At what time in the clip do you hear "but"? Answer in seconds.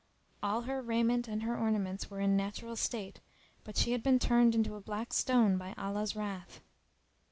3.63-3.77